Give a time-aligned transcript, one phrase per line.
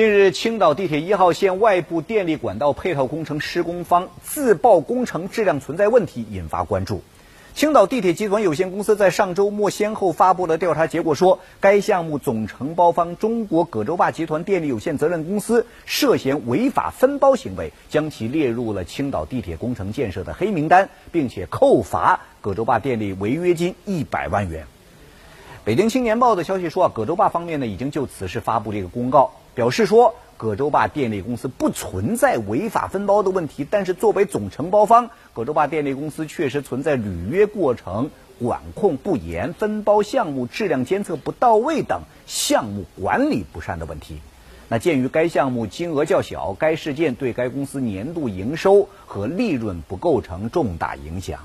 [0.00, 7.02] 近日，青岛地铁一号线外部电力管道配套工程施工方自曝工程质量存在问题，引发关注。
[7.54, 24.64] 青岛地铁集团有限公司在上周末先后发布了调查结果，说该项目总承包方中国葛洲坝集团电力有限责任公司涉嫌违法分包行为，将其列入了青岛地铁工程建设的黑名单，并且扣罚葛洲坝电力违约金一百万元。
[25.62, 30.14] 北京青年报的消息说，葛洲坝方面呢已经就此事发布这个公告，表示说。
[30.38, 44.20] 葛洲坝电力公司不存在违法分包的问题，但是作为总承包方，葛洲坝电力公司确实存在履约过程管控不严、分包项目质量监测不到位等项目管理不善的问题。
[44.70, 51.40] 那鉴于该项目金额较小，该事件对该公司年度营收和利润不构成重大影响。